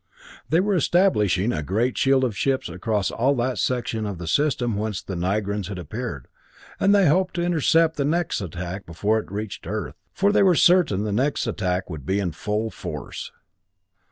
They 0.49 0.59
were 0.59 0.73
establishing 0.73 1.53
a 1.53 1.61
great 1.61 1.95
shield 1.95 2.23
of 2.23 2.35
ships 2.35 2.69
across 2.69 3.11
all 3.11 3.35
that 3.35 3.59
section 3.59 4.07
of 4.07 4.17
the 4.17 4.25
system 4.25 4.75
whence 4.75 4.99
the 4.99 5.15
Nigrans 5.15 5.67
had 5.67 5.77
appeared, 5.77 6.27
and 6.79 6.95
they 6.95 7.05
hoped 7.07 7.35
to 7.35 7.43
intercept 7.43 7.97
the 7.97 8.03
next 8.05 8.41
attack 8.41 8.87
before 8.87 9.19
it 9.19 9.31
reached 9.31 9.67
Earth, 9.67 9.97
for 10.11 10.31
they 10.31 10.41
were 10.41 10.55
certain 10.55 11.03
the 11.03 11.11
next 11.11 11.45
attack 11.45 11.87
would 11.87 12.03
be 12.07 12.19
in 12.19 12.31
full 12.31 12.71
force. 12.71 13.31